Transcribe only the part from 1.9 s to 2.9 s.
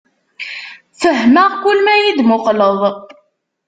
yi-d-muqleḍ.